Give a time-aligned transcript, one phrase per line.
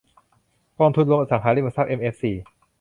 [0.79, 2.31] กองทุนรวมอสังหาริมทรัพย์เอ็มเอฟซี